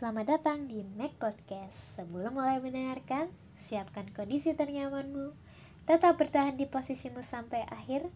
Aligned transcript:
Selamat 0.00 0.32
datang 0.32 0.64
di 0.64 0.80
Mac 0.96 1.12
Podcast. 1.20 1.92
Sebelum 1.92 2.32
mulai 2.32 2.56
mendengarkan, 2.56 3.28
siapkan 3.60 4.08
kondisi 4.16 4.56
ternyamanmu, 4.56 5.36
tetap 5.84 6.16
bertahan 6.16 6.56
di 6.56 6.64
posisimu 6.64 7.20
sampai 7.20 7.68
akhir, 7.68 8.08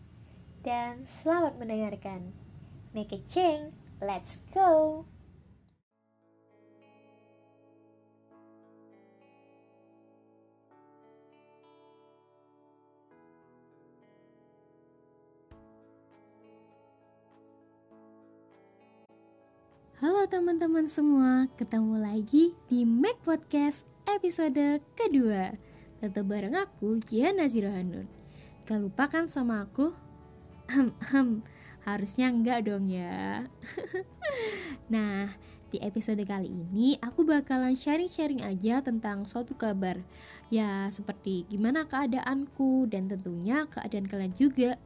dan 0.65 1.05
selamat 1.05 1.61
mendengarkan. 1.61 2.25
Make 2.97 3.12
a 3.12 3.21
change, 3.29 3.77
let's 4.01 4.41
go! 4.57 5.05
Halo 20.05 20.29
teman-teman 20.29 20.84
semua, 20.84 21.48
ketemu 21.57 21.96
lagi 21.96 22.52
di 22.68 22.84
Mac 22.84 23.24
Podcast 23.24 23.88
episode 24.05 24.84
kedua. 24.92 25.56
Tetap 25.96 26.29
bareng 26.29 26.52
aku, 26.60 27.01
Jian 27.09 27.41
Nazirohanun 27.41 28.05
Gak 28.69 28.84
lupa 28.84 29.09
kan 29.09 29.32
sama 29.32 29.65
aku? 29.65 29.96
Harusnya 31.88 32.29
enggak 32.29 32.69
dong 32.69 32.84
ya. 32.84 33.48
Nah, 34.93 35.32
di 35.73 35.80
episode 35.80 36.21
kali 36.29 36.52
ini 36.52 37.01
aku 37.01 37.24
bakalan 37.24 37.73
sharing-sharing 37.73 38.45
aja 38.45 38.84
tentang 38.84 39.24
suatu 39.24 39.57
kabar. 39.57 40.05
Ya, 40.52 40.84
seperti 40.93 41.48
gimana 41.48 41.88
keadaanku 41.88 42.93
dan 42.93 43.09
tentunya 43.09 43.65
keadaan 43.73 44.05
kalian 44.05 44.37
juga. 44.37 44.77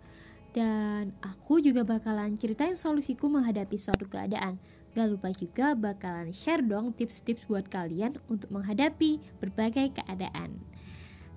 Dan 0.54 1.10
aku 1.26 1.58
juga 1.58 1.82
bakalan 1.82 2.38
ceritain 2.38 2.78
solusiku 2.78 3.26
menghadapi 3.26 3.74
suatu 3.74 4.06
keadaan 4.06 4.62
Gak 4.96 5.08
lupa 5.08 5.28
juga 5.34 5.76
bakalan 5.76 6.32
share 6.32 6.64
dong 6.64 6.96
tips-tips 6.96 7.44
buat 7.48 7.68
kalian 7.68 8.16
untuk 8.30 8.48
menghadapi 8.48 9.20
berbagai 9.38 9.92
keadaan. 9.96 10.60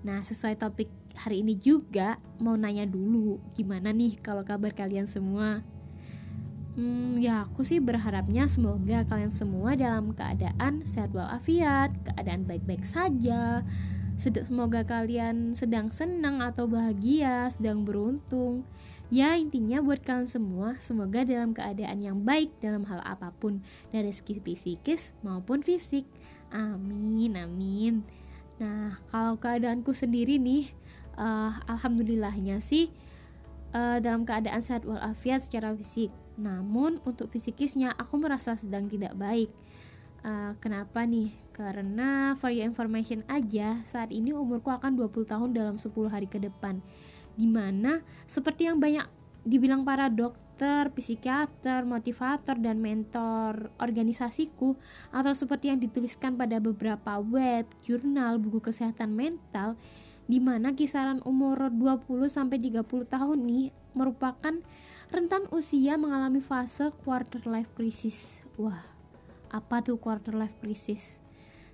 Nah, 0.02 0.26
sesuai 0.26 0.58
topik 0.58 0.90
hari 1.14 1.46
ini 1.46 1.54
juga 1.60 2.18
mau 2.42 2.58
nanya 2.58 2.88
dulu 2.90 3.38
gimana 3.54 3.94
nih 3.94 4.18
kalau 4.24 4.42
kabar 4.42 4.74
kalian 4.74 5.06
semua? 5.06 5.62
Hmm, 6.72 7.20
ya 7.20 7.44
aku 7.44 7.68
sih 7.68 7.84
berharapnya 7.84 8.48
semoga 8.48 9.04
kalian 9.04 9.30
semua 9.30 9.76
dalam 9.76 10.16
keadaan 10.16 10.88
sehat 10.88 11.12
walafiat, 11.12 11.92
keadaan 12.08 12.48
baik-baik 12.48 12.88
saja. 12.88 13.62
Semoga 14.16 14.86
kalian 14.88 15.52
sedang 15.52 15.92
senang 15.92 16.40
atau 16.40 16.72
bahagia, 16.72 17.52
sedang 17.52 17.84
beruntung. 17.84 18.64
Ya 19.12 19.36
intinya 19.36 19.84
buat 19.84 20.00
kalian 20.08 20.24
semua 20.24 20.80
semoga 20.80 21.28
dalam 21.28 21.52
keadaan 21.52 22.00
yang 22.00 22.24
baik 22.24 22.56
dalam 22.64 22.88
hal 22.88 23.04
apa 23.04 23.36
pun 23.36 23.60
dari 23.92 24.08
segi 24.08 24.40
psikis 24.40 25.12
maupun 25.20 25.60
fisik. 25.60 26.08
Amin 26.48 27.36
amin. 27.36 28.08
Nah 28.56 28.96
kalau 29.12 29.36
keadaanku 29.36 29.92
sendiri 29.92 30.40
nih, 30.40 30.72
uh, 31.20 31.52
alhamdulillahnya 31.68 32.64
sih 32.64 32.88
uh, 33.76 34.00
dalam 34.00 34.24
keadaan 34.24 34.64
sehat 34.64 34.88
walafiat 34.88 35.44
secara 35.44 35.76
fisik. 35.76 36.08
Namun 36.40 37.04
untuk 37.04 37.28
fisikisnya 37.36 37.92
aku 38.00 38.16
merasa 38.16 38.56
sedang 38.56 38.88
tidak 38.88 39.12
baik. 39.20 39.52
Uh, 40.24 40.56
kenapa 40.64 41.04
nih? 41.04 41.36
Karena 41.52 42.32
for 42.40 42.48
your 42.48 42.64
information 42.64 43.28
aja, 43.28 43.76
saat 43.84 44.16
ini 44.16 44.32
umurku 44.32 44.72
akan 44.72 44.96
20 44.96 45.28
tahun 45.28 45.50
dalam 45.52 45.76
10 45.76 45.92
hari 46.08 46.32
ke 46.32 46.40
depan 46.40 46.80
di 47.36 47.48
mana 47.48 48.04
seperti 48.28 48.68
yang 48.68 48.78
banyak 48.80 49.08
dibilang 49.42 49.82
para 49.82 50.08
dokter, 50.10 50.94
psikiater, 50.94 51.82
motivator, 51.82 52.54
dan 52.62 52.78
mentor 52.78 53.74
organisasiku 53.82 54.78
atau 55.10 55.34
seperti 55.34 55.74
yang 55.74 55.82
dituliskan 55.82 56.38
pada 56.38 56.62
beberapa 56.62 57.18
web, 57.18 57.66
jurnal, 57.82 58.38
buku 58.38 58.62
kesehatan 58.62 59.18
mental 59.18 59.74
di 60.30 60.38
mana 60.38 60.78
kisaran 60.78 61.20
umur 61.26 61.74
20-30 61.74 62.86
tahun 63.10 63.38
ini 63.42 63.74
merupakan 63.98 64.56
rentan 65.12 65.44
usia 65.52 66.00
mengalami 66.00 66.40
fase 66.40 66.94
quarter 67.04 67.44
life 67.44 67.68
crisis. 67.76 68.46
Wah, 68.56 68.80
apa 69.52 69.84
tuh 69.84 70.00
quarter 70.00 70.32
life 70.32 70.56
crisis? 70.64 71.20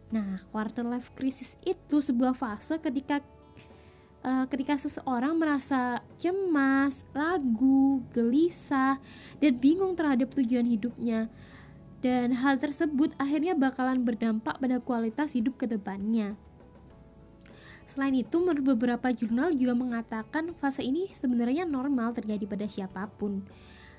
Nah, 0.10 0.42
quarter 0.50 0.88
life 0.88 1.12
crisis 1.14 1.60
itu 1.68 2.00
sebuah 2.00 2.34
fase 2.34 2.80
ketika 2.81 3.22
uh, 4.24 4.46
ketika 4.50 4.78
seseorang 4.80 5.38
merasa 5.38 6.02
cemas, 6.18 7.04
ragu, 7.12 8.02
gelisah, 8.14 8.98
dan 9.38 9.54
bingung 9.58 9.94
terhadap 9.94 10.34
tujuan 10.38 10.66
hidupnya. 10.66 11.30
Dan 11.98 12.34
hal 12.38 12.62
tersebut 12.62 13.18
akhirnya 13.18 13.58
bakalan 13.58 14.06
berdampak 14.06 14.62
pada 14.62 14.78
kualitas 14.78 15.34
hidup 15.34 15.58
ke 15.58 15.66
depannya. 15.66 16.38
Selain 17.88 18.14
itu, 18.14 18.38
menurut 18.38 18.76
beberapa 18.76 19.10
jurnal 19.16 19.56
juga 19.56 19.74
mengatakan 19.74 20.52
fase 20.60 20.84
ini 20.84 21.08
sebenarnya 21.08 21.64
normal 21.64 22.12
terjadi 22.12 22.44
pada 22.44 22.68
siapa 22.68 23.08
pun. 23.16 23.42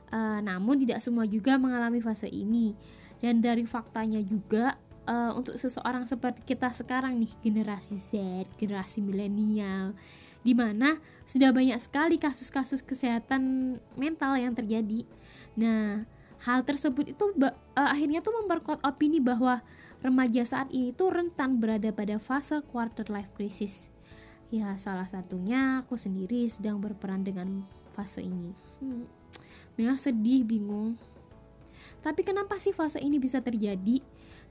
Uh, 0.09 0.41
namun 0.45 0.81
tidak 0.81 1.01
semua 1.01 1.25
juga 1.25 1.57
mengalami 1.57 1.99
fase 2.05 2.29
ini. 2.29 2.77
Dan 3.19 3.43
dari 3.43 3.67
faktanya 3.67 4.23
juga 4.23 4.79
uh, 5.09 5.33
untuk 5.33 5.57
seseorang 5.57 6.05
seperti 6.05 6.45
kita 6.45 6.69
sekarang 6.69 7.17
nih 7.17 7.33
generasi 7.41 7.97
Z, 7.97 8.13
generasi 8.61 9.01
milenial, 9.01 9.97
di 10.45 10.53
mana 10.53 11.01
sudah 11.25 11.51
banyak 11.51 11.81
sekali 11.81 12.21
kasus-kasus 12.21 12.85
kesehatan 12.85 13.77
mental 13.97 14.37
yang 14.37 14.53
terjadi. 14.53 15.09
Nah, 15.57 16.05
hal 16.45 16.63
tersebut 16.63 17.17
itu 17.17 17.25
uh, 17.41 17.53
akhirnya 17.75 18.21
tuh 18.21 18.37
memperkuat 18.45 18.85
opini 18.85 19.19
bahwa 19.19 19.65
remaja 20.05 20.45
saat 20.47 20.71
ini 20.71 20.95
tuh 20.95 21.11
rentan 21.11 21.59
berada 21.59 21.91
pada 21.91 22.21
fase 22.21 22.61
quarter 22.69 23.09
life 23.09 23.33
crisis. 23.35 23.91
Ya, 24.49 24.77
salah 24.81 25.05
satunya 25.05 25.85
aku 25.85 25.99
sendiri 25.99 26.49
sedang 26.49 26.81
berperan 26.81 27.21
dengan 27.21 27.69
fase 27.93 28.25
ini. 28.25 28.55
Hmm, 28.81 29.05
sedih, 29.99 30.47
bingung. 30.47 30.97
Tapi 32.01 32.23
kenapa 32.25 32.57
sih 32.57 32.73
fase 32.73 33.03
ini 33.03 33.19
bisa 33.21 33.43
terjadi? 33.43 34.01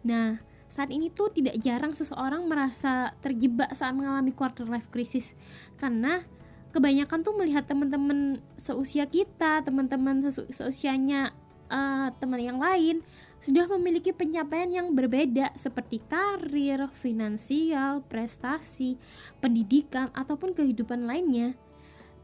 Nah, 0.08 0.40
saat 0.72 0.88
ini 0.88 1.12
tuh 1.12 1.28
tidak 1.36 1.60
jarang 1.60 1.92
seseorang 1.92 2.48
merasa 2.48 3.12
terjebak 3.20 3.68
saat 3.76 3.92
mengalami 3.92 4.32
quarter 4.32 4.64
life 4.64 4.88
crisis 4.88 5.36
karena 5.80 6.24
kebanyakan 6.72 7.24
tuh 7.28 7.36
melihat 7.36 7.68
teman-teman 7.68 8.40
seusia 8.56 9.04
kita, 9.04 9.64
teman-teman 9.68 10.24
seusianya 10.32 11.36
uh, 11.68 12.08
teman 12.20 12.40
yang 12.40 12.60
lain 12.60 13.04
sudah 13.44 13.68
memiliki 13.78 14.16
pencapaian 14.16 14.72
yang 14.72 14.88
berbeda 14.96 15.54
seperti 15.54 16.02
karir, 16.08 16.88
finansial, 16.96 18.02
prestasi, 18.08 18.96
pendidikan 19.44 20.10
ataupun 20.16 20.56
kehidupan 20.56 21.06
lainnya. 21.06 21.54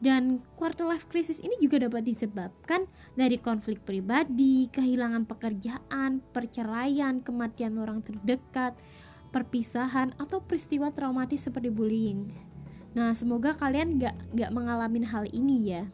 Dan 0.03 0.43
quarter 0.59 0.83
life 0.83 1.07
crisis 1.07 1.39
ini 1.39 1.55
juga 1.63 1.79
dapat 1.79 2.03
disebabkan 2.03 2.91
dari 3.15 3.39
konflik 3.39 3.87
pribadi, 3.87 4.67
kehilangan 4.67 5.23
pekerjaan, 5.23 6.19
perceraian, 6.35 7.23
kematian 7.23 7.79
orang 7.79 8.03
terdekat, 8.03 8.75
perpisahan, 9.31 10.11
atau 10.19 10.43
peristiwa 10.43 10.91
traumatis 10.91 11.47
seperti 11.47 11.71
bullying. 11.71 12.35
Nah, 12.99 13.15
semoga 13.15 13.55
kalian 13.55 13.95
gak, 13.95 14.11
gak 14.35 14.51
mengalami 14.51 15.07
hal 15.07 15.23
ini 15.31 15.71
ya. 15.71 15.87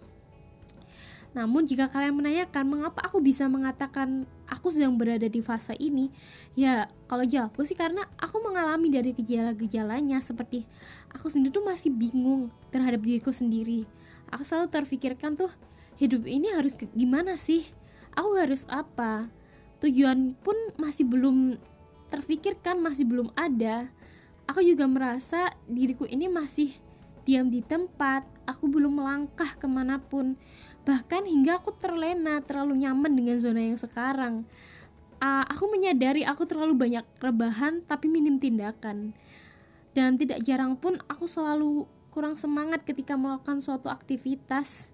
Namun 1.37 1.69
jika 1.69 1.85
kalian 1.85 2.17
menanyakan 2.17 2.65
mengapa 2.65 3.05
aku 3.05 3.21
bisa 3.21 3.45
mengatakan 3.45 4.25
aku 4.49 4.73
sedang 4.73 4.97
berada 4.97 5.29
di 5.29 5.45
fase 5.45 5.77
ini, 5.77 6.09
ya 6.57 6.89
kalau 7.05 7.21
jawabku 7.21 7.61
sih 7.61 7.77
karena 7.77 8.09
aku 8.17 8.41
mengalami 8.41 8.89
dari 8.89 9.13
gejala-gejalanya 9.13 10.17
seperti 10.25 10.65
aku 11.13 11.29
sendiri 11.29 11.53
tuh 11.53 11.61
masih 11.61 11.93
bingung 11.93 12.49
terhadap 12.73 13.05
diriku 13.05 13.29
sendiri 13.29 13.85
aku 14.29 14.43
selalu 14.45 14.67
terfikirkan 14.71 15.35
tuh 15.35 15.51
hidup 15.99 16.23
ini 16.25 16.53
harus 16.53 16.73
gimana 16.95 17.35
sih? 17.35 17.67
Aku 18.15 18.37
harus 18.39 18.65
apa? 18.71 19.27
Tujuan 19.83 20.35
pun 20.39 20.55
masih 20.79 21.07
belum 21.07 21.59
terfikirkan 22.09 22.81
masih 22.81 23.05
belum 23.05 23.29
ada. 23.37 23.89
Aku 24.49 24.65
juga 24.65 24.89
merasa 24.89 25.53
diriku 25.69 26.09
ini 26.09 26.25
masih 26.25 26.73
diam 27.23 27.53
di 27.53 27.61
tempat. 27.61 28.25
Aku 28.49 28.65
belum 28.65 28.97
melangkah 28.97 29.53
ke 29.55 29.69
mana 29.69 30.01
pun. 30.01 30.33
Bahkan 30.89 31.29
hingga 31.29 31.61
aku 31.61 31.77
terlena 31.77 32.41
terlalu 32.41 32.81
nyaman 32.81 33.13
dengan 33.13 33.37
zona 33.37 33.61
yang 33.61 33.77
sekarang. 33.77 34.49
Uh, 35.19 35.45
aku 35.45 35.69
menyadari 35.69 36.23
aku 36.25 36.47
terlalu 36.49 36.73
banyak 36.73 37.05
rebahan 37.21 37.85
tapi 37.85 38.09
minim 38.09 38.41
tindakan. 38.41 39.13
Dan 39.93 40.17
tidak 40.17 40.41
jarang 40.41 40.73
pun 40.79 40.97
aku 41.05 41.29
selalu 41.29 41.85
kurang 42.09 42.35
semangat 42.35 42.83
ketika 42.85 43.15
melakukan 43.15 43.61
suatu 43.61 43.87
aktivitas. 43.89 44.89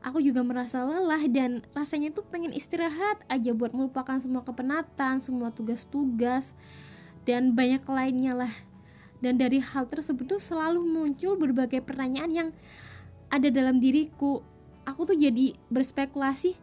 Aku 0.00 0.20
juga 0.24 0.40
merasa 0.40 0.80
lelah 0.82 1.20
dan 1.28 1.60
rasanya 1.76 2.08
tuh 2.10 2.24
pengen 2.24 2.56
istirahat 2.56 3.20
aja 3.28 3.52
buat 3.52 3.76
melupakan 3.76 4.16
semua 4.16 4.40
kepenatan, 4.40 5.20
semua 5.20 5.52
tugas-tugas, 5.52 6.56
dan 7.28 7.52
banyak 7.52 7.84
lainnya 7.84 8.32
lah. 8.32 8.54
Dan 9.20 9.36
dari 9.36 9.60
hal 9.60 9.84
tersebut 9.92 10.24
tuh 10.24 10.40
selalu 10.40 10.80
muncul 10.80 11.36
berbagai 11.36 11.84
pertanyaan 11.84 12.32
yang 12.32 12.48
ada 13.28 13.52
dalam 13.52 13.76
diriku. 13.76 14.40
Aku 14.88 15.04
tuh 15.04 15.20
jadi 15.20 15.52
berspekulasi, 15.68 16.56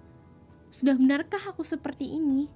sudah 0.73 0.97
benarkah 0.97 1.53
aku 1.53 1.61
seperti 1.61 2.17
ini? 2.17 2.49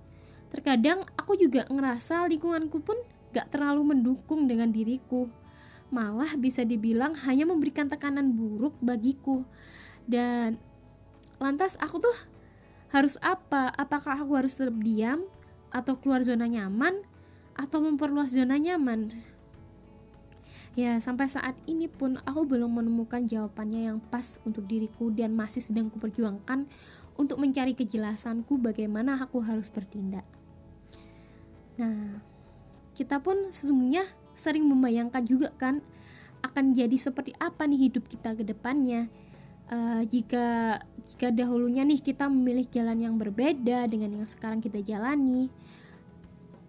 terkadang 0.52 1.08
aku 1.16 1.40
juga 1.40 1.64
ngerasa 1.72 2.28
lingkunganku 2.28 2.84
pun 2.84 3.00
gak 3.32 3.56
terlalu 3.56 3.96
mendukung 3.96 4.52
dengan 4.52 4.68
diriku 4.68 5.32
malah 5.92 6.34
bisa 6.40 6.64
dibilang 6.64 7.14
hanya 7.28 7.44
memberikan 7.44 7.92
tekanan 7.92 8.34
buruk 8.34 8.74
bagiku. 8.80 9.44
Dan 10.08 10.58
lantas 11.38 11.76
aku 11.78 12.00
tuh 12.00 12.18
harus 12.90 13.20
apa? 13.20 13.70
Apakah 13.76 14.24
aku 14.24 14.40
harus 14.40 14.56
tetap 14.56 14.76
diam 14.80 15.28
atau 15.70 16.00
keluar 16.00 16.24
zona 16.24 16.48
nyaman 16.48 17.04
atau 17.60 17.84
memperluas 17.84 18.32
zona 18.32 18.56
nyaman? 18.56 19.12
Ya 20.72 20.96
sampai 21.04 21.28
saat 21.28 21.60
ini 21.68 21.92
pun 21.92 22.16
aku 22.24 22.48
belum 22.48 22.80
menemukan 22.80 23.28
jawabannya 23.28 23.92
yang 23.92 24.00
pas 24.00 24.40
untuk 24.48 24.64
diriku 24.72 25.12
dan 25.12 25.36
masih 25.36 25.60
sedang 25.60 25.92
kuperjuangkan 25.92 26.64
untuk 27.20 27.44
mencari 27.44 27.76
kejelasanku 27.76 28.56
bagaimana 28.56 29.20
aku 29.20 29.44
harus 29.44 29.68
bertindak. 29.68 30.24
Nah 31.76 32.24
kita 32.96 33.20
pun 33.20 33.52
sesungguhnya 33.52 34.08
sering 34.42 34.66
membayangkan 34.66 35.22
juga 35.22 35.54
kan 35.54 35.86
akan 36.42 36.74
jadi 36.74 36.98
seperti 36.98 37.38
apa 37.38 37.70
nih 37.70 37.90
hidup 37.90 38.10
kita 38.10 38.34
ke 38.34 38.42
depannya. 38.42 39.06
Uh, 39.72 40.04
jika 40.04 40.82
jika 41.00 41.32
dahulunya 41.32 41.86
nih 41.86 42.02
kita 42.02 42.28
memilih 42.28 42.68
jalan 42.68 42.98
yang 42.98 43.16
berbeda 43.16 43.88
dengan 43.88 44.20
yang 44.20 44.28
sekarang 44.28 44.60
kita 44.60 44.84
jalani 44.84 45.48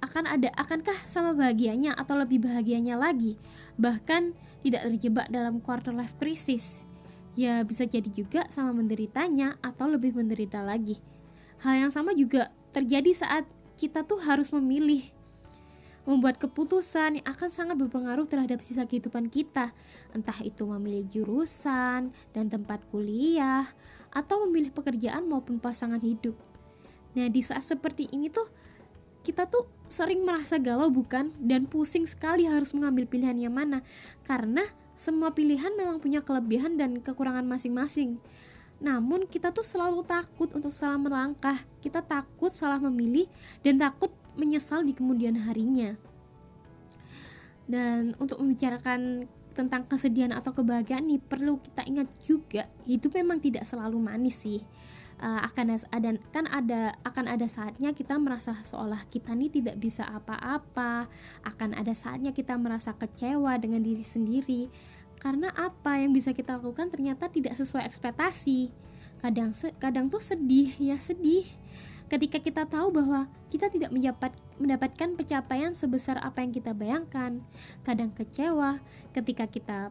akan 0.02 0.26
ada 0.26 0.50
akankah 0.58 0.98
sama 1.06 1.30
bahagianya 1.32 1.94
atau 1.94 2.18
lebih 2.18 2.42
bahagianya 2.42 2.98
lagi? 2.98 3.38
Bahkan 3.78 4.34
tidak 4.66 4.82
terjebak 4.90 5.26
dalam 5.30 5.62
quarter 5.62 5.94
life 5.94 6.18
crisis. 6.18 6.82
Ya 7.38 7.62
bisa 7.64 7.88
jadi 7.88 8.10
juga 8.10 8.44
sama 8.50 8.74
menderitanya 8.76 9.56
atau 9.62 9.88
lebih 9.88 10.12
menderita 10.12 10.60
lagi. 10.60 10.98
Hal 11.62 11.86
yang 11.86 11.92
sama 11.94 12.12
juga 12.12 12.50
terjadi 12.74 13.14
saat 13.14 13.46
kita 13.78 14.02
tuh 14.02 14.20
harus 14.20 14.50
memilih 14.50 15.06
membuat 16.02 16.38
keputusan 16.38 17.22
yang 17.22 17.26
akan 17.26 17.48
sangat 17.50 17.76
berpengaruh 17.78 18.26
terhadap 18.26 18.58
sisa 18.58 18.86
kehidupan 18.86 19.30
kita 19.30 19.70
entah 20.10 20.38
itu 20.42 20.66
memilih 20.66 21.06
jurusan 21.06 22.10
dan 22.34 22.44
tempat 22.50 22.82
kuliah 22.90 23.66
atau 24.10 24.46
memilih 24.46 24.74
pekerjaan 24.74 25.26
maupun 25.30 25.62
pasangan 25.62 26.02
hidup 26.02 26.34
nah 27.12 27.28
di 27.28 27.40
saat 27.44 27.62
seperti 27.62 28.10
ini 28.10 28.32
tuh 28.32 28.50
kita 29.22 29.46
tuh 29.46 29.70
sering 29.86 30.26
merasa 30.26 30.58
galau 30.58 30.90
bukan 30.90 31.30
dan 31.38 31.70
pusing 31.70 32.08
sekali 32.10 32.48
harus 32.48 32.74
mengambil 32.74 33.06
pilihan 33.06 33.38
yang 33.38 33.54
mana 33.54 33.86
karena 34.26 34.66
semua 35.02 35.34
pilihan 35.34 35.74
memang 35.74 35.98
punya 35.98 36.22
kelebihan 36.22 36.78
dan 36.78 37.02
kekurangan 37.02 37.42
masing-masing. 37.42 38.22
Namun 38.78 39.26
kita 39.26 39.50
tuh 39.50 39.66
selalu 39.66 40.06
takut 40.06 40.50
untuk 40.54 40.70
salah 40.70 40.98
melangkah. 40.98 41.58
Kita 41.82 42.02
takut 42.06 42.54
salah 42.54 42.78
memilih 42.78 43.26
dan 43.66 43.82
takut 43.82 44.14
menyesal 44.36 44.84
di 44.84 44.92
kemudian 44.96 45.36
harinya. 45.48 45.96
Dan 47.68 48.12
untuk 48.18 48.42
membicarakan 48.42 49.28
tentang 49.52 49.84
kesedihan 49.84 50.32
atau 50.32 50.56
kebahagiaan 50.56 51.04
nih 51.06 51.20
perlu 51.20 51.60
kita 51.60 51.84
ingat 51.84 52.08
juga 52.24 52.66
hidup 52.88 53.12
memang 53.12 53.38
tidak 53.38 53.68
selalu 53.68 54.00
manis 54.00 54.40
sih. 54.40 54.60
Uh, 55.22 55.38
akan 55.46 55.78
ada 55.94 56.10
kan 56.34 56.50
ada 56.50 56.98
akan 57.06 57.30
ada 57.30 57.46
saatnya 57.46 57.94
kita 57.94 58.18
merasa 58.18 58.58
seolah 58.66 59.06
kita 59.06 59.36
nih 59.36 59.62
tidak 59.62 59.78
bisa 59.78 60.02
apa-apa. 60.08 61.06
Akan 61.46 61.76
ada 61.78 61.94
saatnya 61.94 62.34
kita 62.34 62.58
merasa 62.58 62.96
kecewa 62.96 63.54
dengan 63.60 63.84
diri 63.84 64.02
sendiri. 64.02 64.66
Karena 65.22 65.54
apa 65.54 66.02
yang 66.02 66.10
bisa 66.10 66.34
kita 66.34 66.58
lakukan 66.58 66.90
ternyata 66.90 67.30
tidak 67.30 67.54
sesuai 67.54 67.86
ekspektasi. 67.86 68.74
Kadang 69.22 69.54
kadang 69.78 70.10
tuh 70.10 70.18
sedih 70.18 70.74
ya 70.82 70.98
sedih 70.98 71.46
ketika 72.12 72.36
kita 72.44 72.68
tahu 72.68 72.92
bahwa 72.92 73.24
kita 73.48 73.72
tidak 73.72 73.88
mendapat, 73.88 74.36
mendapatkan 74.60 75.16
pencapaian 75.16 75.72
sebesar 75.72 76.20
apa 76.20 76.44
yang 76.44 76.52
kita 76.52 76.76
bayangkan 76.76 77.40
kadang 77.88 78.12
kecewa. 78.12 78.84
Ketika 79.16 79.48
kita 79.48 79.88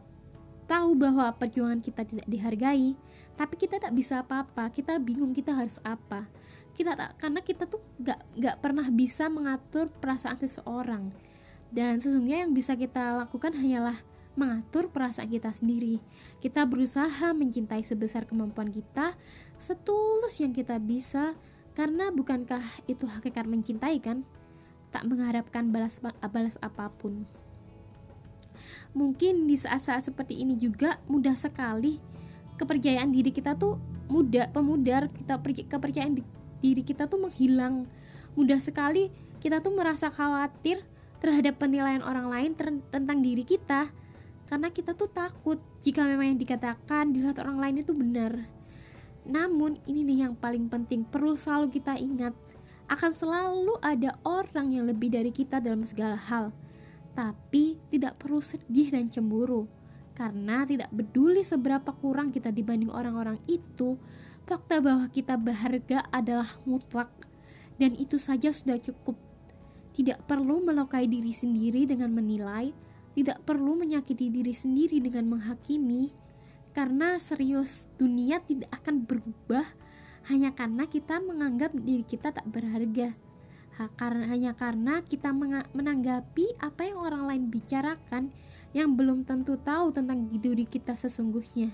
tahu 0.70 0.94
bahwa 0.94 1.34
perjuangan 1.34 1.82
kita 1.82 2.06
tidak 2.06 2.26
dihargai 2.30 2.94
tapi 3.34 3.58
kita 3.58 3.82
tak 3.82 3.90
bisa 3.96 4.22
apa-apa 4.22 4.70
kita 4.70 5.02
bingung 5.02 5.34
kita 5.34 5.50
harus 5.50 5.82
apa. 5.82 6.30
Kita 6.78 6.94
tak 6.94 7.18
karena 7.18 7.42
kita 7.42 7.66
tuh 7.66 7.82
gak 7.98 8.22
gak 8.38 8.56
pernah 8.62 8.86
bisa 8.86 9.26
mengatur 9.26 9.90
perasaan 9.90 10.38
seseorang. 10.38 11.10
Dan 11.72 11.98
sesungguhnya 11.98 12.46
yang 12.46 12.54
bisa 12.54 12.78
kita 12.78 13.18
lakukan 13.18 13.56
hanyalah 13.56 13.96
mengatur 14.36 14.88
perasaan 14.88 15.28
kita 15.28 15.52
sendiri. 15.52 16.00
Kita 16.40 16.64
berusaha 16.64 17.32
mencintai 17.36 17.84
sebesar 17.84 18.24
kemampuan 18.24 18.72
kita, 18.72 19.16
setulus 19.60 20.40
yang 20.40 20.56
kita 20.56 20.80
bisa, 20.80 21.36
karena 21.72 22.12
bukankah 22.12 22.62
itu 22.84 23.08
hakikat 23.08 23.48
mencintai 23.48 23.98
kan? 24.02 24.24
Tak 24.92 25.08
mengharapkan 25.08 25.72
balas 25.72 26.00
balas 26.02 26.60
apa 26.60 26.92
pun. 26.92 27.24
Mungkin 28.92 29.48
di 29.48 29.56
saat-saat 29.56 30.12
seperti 30.12 30.44
ini 30.44 30.60
juga 30.60 31.00
mudah 31.08 31.32
sekali 31.32 31.96
kepercayaan 32.60 33.08
diri 33.08 33.32
kita 33.32 33.56
tuh 33.56 33.80
mudah 34.12 34.52
pemudar 34.52 35.08
kita 35.08 35.40
kepercayaan 35.40 36.20
diri 36.60 36.82
kita 36.84 37.08
tuh 37.08 37.24
menghilang 37.24 37.88
mudah 38.36 38.60
sekali 38.60 39.08
kita 39.40 39.64
tuh 39.64 39.72
merasa 39.72 40.12
khawatir 40.12 40.84
terhadap 41.18 41.56
penilaian 41.58 42.04
orang 42.04 42.28
lain 42.28 42.52
tentang 42.92 43.18
diri 43.24 43.42
kita 43.42 43.88
karena 44.52 44.68
kita 44.68 44.92
tuh 44.92 45.08
takut 45.08 45.58
jika 45.80 46.04
memang 46.04 46.36
yang 46.36 46.40
dikatakan 46.40 47.10
dilihat 47.10 47.40
orang 47.40 47.56
lain 47.56 47.80
itu 47.80 47.96
benar 47.96 48.44
namun 49.22 49.78
ini 49.86 50.02
nih 50.02 50.18
yang 50.26 50.34
paling 50.34 50.66
penting 50.66 51.06
perlu 51.06 51.38
selalu 51.38 51.70
kita 51.70 51.94
ingat. 51.94 52.34
Akan 52.90 53.14
selalu 53.14 53.78
ada 53.78 54.18
orang 54.26 54.74
yang 54.74 54.84
lebih 54.84 55.14
dari 55.14 55.30
kita 55.30 55.62
dalam 55.62 55.86
segala 55.86 56.18
hal. 56.18 56.50
Tapi 57.14 57.78
tidak 57.88 58.18
perlu 58.18 58.42
sedih 58.42 58.90
dan 58.90 59.06
cemburu. 59.06 59.70
Karena 60.12 60.66
tidak 60.68 60.92
peduli 60.92 61.40
seberapa 61.40 61.94
kurang 61.96 62.34
kita 62.34 62.52
dibanding 62.52 62.92
orang-orang 62.92 63.40
itu, 63.48 63.96
fakta 64.44 64.82
bahwa 64.84 65.08
kita 65.08 65.38
berharga 65.40 66.04
adalah 66.12 66.48
mutlak. 66.68 67.08
Dan 67.80 67.96
itu 67.96 68.20
saja 68.20 68.52
sudah 68.52 68.76
cukup. 68.76 69.16
Tidak 69.96 70.28
perlu 70.28 70.60
melukai 70.60 71.08
diri 71.08 71.32
sendiri 71.32 71.88
dengan 71.88 72.12
menilai, 72.12 72.72
tidak 73.12 73.40
perlu 73.44 73.76
menyakiti 73.76 74.28
diri 74.28 74.52
sendiri 74.52 75.00
dengan 75.00 75.32
menghakimi, 75.32 76.12
karena 76.72 77.20
serius 77.20 77.84
dunia 78.00 78.40
tidak 78.40 78.72
akan 78.80 79.04
berubah 79.04 79.64
hanya 80.32 80.54
karena 80.56 80.88
kita 80.88 81.20
menganggap 81.20 81.74
diri 81.76 82.04
kita 82.06 82.32
tak 82.32 82.46
berharga. 82.48 83.12
Ha, 83.80 83.88
karena 83.96 84.28
hanya 84.28 84.52
karena 84.52 85.00
kita 85.00 85.32
menanggapi 85.72 86.60
apa 86.60 86.80
yang 86.84 86.98
orang 87.00 87.24
lain 87.24 87.44
bicarakan 87.48 88.28
yang 88.76 88.96
belum 88.96 89.24
tentu 89.24 89.56
tahu 89.56 89.92
tentang 89.92 90.28
diri 90.28 90.68
kita 90.68 90.92
sesungguhnya. 90.92 91.72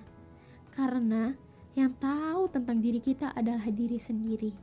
Karena 0.73 1.35
yang 1.75 1.95
tahu 1.99 2.51
tentang 2.51 2.79
diri 2.79 3.03
kita 3.03 3.35
adalah 3.35 3.67
diri 3.67 3.99
sendiri. 3.99 4.55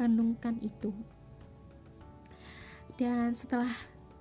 Renungkan 0.00 0.58
itu. 0.64 0.92
Dan 2.96 3.36
setelah 3.36 3.68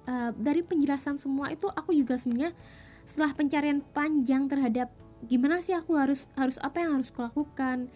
uh, 0.08 0.32
dari 0.36 0.64
penjelasan 0.64 1.20
semua 1.20 1.52
itu 1.52 1.68
aku 1.72 1.96
juga 1.96 2.16
sebenarnya 2.20 2.56
setelah 3.04 3.32
pencarian 3.36 3.80
panjang 3.92 4.48
terhadap 4.48 4.92
gimana 5.30 5.62
sih 5.62 5.76
aku 5.78 5.98
harus 5.98 6.26
harus 6.34 6.58
apa 6.62 6.82
yang 6.82 6.98
harus 6.98 7.14
kulakukan? 7.14 7.90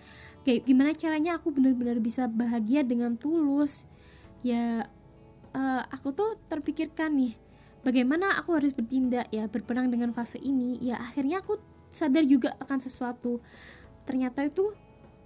Kayak 0.46 0.62
gimana 0.70 0.92
caranya 0.94 1.42
aku 1.42 1.50
benar-benar 1.50 1.98
bisa 1.98 2.30
bahagia 2.30 2.86
dengan 2.86 3.18
tulus? 3.18 3.90
Ya 4.46 4.90
uh, 5.56 5.82
aku 5.90 6.14
tuh 6.14 6.38
terpikirkan 6.52 7.18
nih 7.18 7.34
bagaimana 7.82 8.38
aku 8.38 8.58
harus 8.58 8.74
bertindak 8.74 9.30
ya 9.34 9.50
berperang 9.50 9.90
dengan 9.90 10.12
fase 10.12 10.38
ini. 10.38 10.78
Ya 10.82 11.02
akhirnya 11.02 11.42
aku 11.42 11.58
sadar 11.90 12.26
juga 12.26 12.54
akan 12.62 12.78
sesuatu. 12.82 13.42
Ternyata 14.06 14.46
itu 14.46 14.74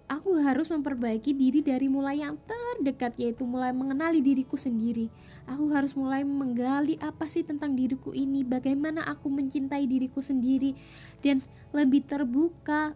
aku 0.09 0.41
harus 0.41 0.67
memperbaiki 0.73 1.37
diri 1.37 1.61
dari 1.61 1.87
mulai 1.87 2.21
yang 2.21 2.35
terdekat 2.79 3.19
yaitu 3.19 3.43
mulai 3.43 3.75
mengenali 3.75 4.23
diriku 4.23 4.55
sendiri 4.55 5.11
aku 5.45 5.69
harus 5.75 5.93
mulai 5.93 6.23
menggali 6.23 6.95
apa 7.03 7.27
sih 7.27 7.43
tentang 7.43 7.75
diriku 7.75 8.15
ini 8.15 8.47
bagaimana 8.47 9.03
aku 9.05 9.27
mencintai 9.27 9.85
diriku 9.85 10.23
sendiri 10.23 10.73
dan 11.19 11.43
lebih 11.75 12.07
terbuka 12.07 12.95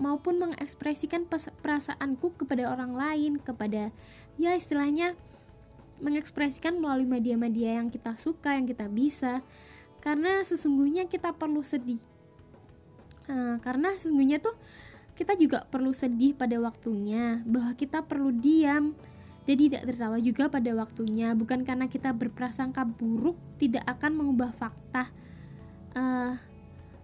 maupun 0.00 0.40
mengekspresikan 0.40 1.28
perasaanku 1.64 2.36
kepada 2.36 2.68
orang 2.72 2.96
lain 2.96 3.32
kepada 3.40 3.92
ya 4.40 4.52
istilahnya 4.56 5.16
mengekspresikan 6.00 6.80
melalui 6.80 7.06
media-media 7.06 7.78
yang 7.78 7.92
kita 7.92 8.16
suka, 8.16 8.56
yang 8.56 8.64
kita 8.64 8.88
bisa. 8.88 9.44
Karena 10.00 10.40
sesungguhnya 10.40 11.06
kita 11.06 11.36
perlu 11.36 11.60
sedih. 11.60 12.00
Nah, 13.28 13.60
karena 13.60 13.94
sesungguhnya 13.94 14.40
tuh 14.40 14.56
kita 15.20 15.36
juga 15.36 15.68
perlu 15.68 15.92
sedih 15.92 16.32
pada 16.32 16.56
waktunya, 16.56 17.44
bahwa 17.44 17.76
kita 17.76 18.00
perlu 18.00 18.32
diam 18.32 18.96
dan 19.44 19.56
tidak 19.60 19.84
tertawa 19.84 20.16
juga 20.16 20.48
pada 20.48 20.72
waktunya. 20.72 21.36
Bukan 21.36 21.68
karena 21.68 21.92
kita 21.92 22.16
berprasangka 22.16 22.88
buruk 22.88 23.36
tidak 23.60 23.84
akan 23.84 24.16
mengubah 24.16 24.48
fakta 24.56 25.12
uh, 25.92 26.40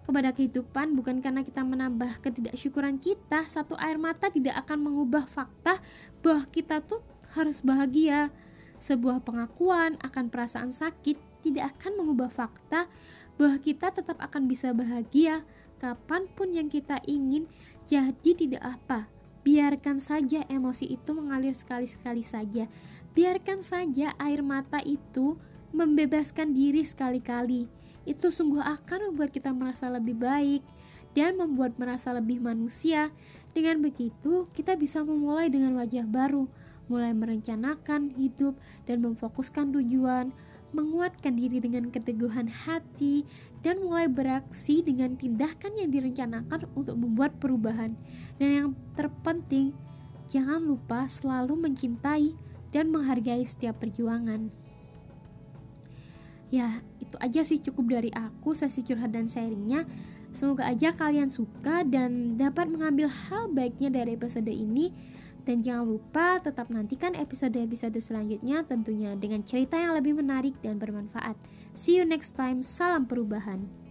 kepada 0.09 0.33
kehidupan, 0.33 0.97
bukan 0.97 1.21
karena 1.21 1.45
kita 1.45 1.61
menambah 1.61 2.25
ketidaksyukuran 2.25 2.97
kita. 2.97 3.45
Satu 3.45 3.77
air 3.77 4.01
mata 4.01 4.33
tidak 4.33 4.65
akan 4.65 4.89
mengubah 4.89 5.29
fakta 5.29 5.77
bahwa 6.25 6.49
kita 6.49 6.81
tuh 6.81 7.05
harus 7.37 7.61
bahagia 7.61 8.33
Sebuah 8.77 9.25
pengakuan 9.25 9.97
akan 10.05 10.29
perasaan 10.29 10.69
sakit 10.69 11.17
tidak 11.41 11.73
akan 11.79 12.05
mengubah 12.05 12.29
fakta 12.29 12.91
bahwa 13.37 13.57
kita 13.61 13.93
tetap 13.93 14.17
akan 14.21 14.49
bisa 14.49 14.73
bahagia 14.73 15.45
kapan 15.77 16.25
pun 16.33 16.53
yang 16.53 16.73
kita 16.73 17.01
ingin. 17.05 17.49
Jadi 17.85 18.35
tidak 18.35 18.65
apa, 18.65 19.07
biarkan 19.47 20.03
saja 20.03 20.43
emosi 20.49 20.97
itu 20.97 21.11
mengalir 21.13 21.55
sekali-sekali 21.55 22.25
saja. 22.25 22.67
Biarkan 23.17 23.65
saja 23.65 24.13
air 24.21 24.45
mata 24.45 24.83
itu 24.83 25.39
membebaskan 25.73 26.53
diri 26.57 26.85
sekali-kali. 26.85 27.69
Itu 28.09 28.33
sungguh 28.33 28.61
akan 28.63 29.13
membuat 29.13 29.31
kita 29.33 29.51
merasa 29.53 29.91
lebih 29.91 30.17
baik 30.21 30.63
dan 31.17 31.41
membuat 31.41 31.81
merasa 31.81 32.13
lebih 32.13 32.39
manusia. 32.45 33.09
Dengan 33.57 33.81
begitu, 33.81 34.47
kita 34.53 34.77
bisa 34.77 35.01
memulai 35.01 35.49
dengan 35.49 35.73
wajah 35.81 36.05
baru, 36.05 36.45
mulai 36.93 37.17
merencanakan 37.17 38.15
hidup 38.15 38.55
dan 38.85 39.01
memfokuskan 39.01 39.73
tujuan, 39.73 40.31
menguatkan 40.75 41.39
diri 41.39 41.63
dengan 41.63 41.91
keteguhan 41.91 42.51
hati, 42.51 43.27
dan 43.63 43.83
mulai 43.83 44.07
beraksi 44.11 44.83
dengan 44.83 45.15
tindakan 45.15 45.75
yang 45.79 45.91
direncanakan 45.91 46.71
untuk 46.75 46.97
membuat 46.99 47.39
perubahan. 47.43 47.95
Dan 48.39 48.49
yang 48.51 48.69
terpenting, 48.95 49.75
jangan 50.27 50.63
lupa 50.63 51.07
selalu 51.07 51.71
mencintai 51.71 52.35
dan 52.75 52.91
menghargai 52.91 53.43
setiap 53.47 53.79
perjuangan. 53.79 54.51
Ya, 56.51 56.79
itu 57.03 57.19
aja 57.19 57.43
sih 57.43 57.59
cukup 57.59 57.99
dari 57.99 58.11
aku 58.15 58.55
sesi 58.55 58.87
curhat 58.87 59.11
dan 59.11 59.27
sharingnya. 59.27 59.83
Semoga 60.31 60.69
aja 60.69 60.93
kalian 60.93 61.33
suka 61.33 61.83
dan 61.83 62.37
dapat 62.39 62.69
mengambil 62.71 63.09
hal 63.09 63.51
baiknya 63.51 63.91
dari 64.03 64.15
episode 64.15 64.53
ini. 64.53 64.93
Dan 65.47 65.63
jangan 65.63 65.87
lupa 65.87 66.43
tetap 66.43 66.67
nantikan 66.75 67.15
episode-episode 67.15 68.03
selanjutnya 68.03 68.67
tentunya 68.67 69.15
dengan 69.15 69.47
cerita 69.47 69.79
yang 69.79 69.95
lebih 69.95 70.19
menarik 70.19 70.59
dan 70.59 70.83
bermanfaat. 70.83 71.39
See 71.71 71.95
you 71.95 72.03
next 72.03 72.35
time. 72.35 72.67
Salam 72.67 73.07
perubahan. 73.07 73.86